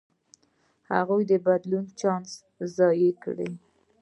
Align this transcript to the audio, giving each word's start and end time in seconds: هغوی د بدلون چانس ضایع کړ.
هغوی 0.93 1.23
د 1.31 1.33
بدلون 1.45 1.85
چانس 1.99 2.31
ضایع 2.75 3.11
کړ. 3.23 3.35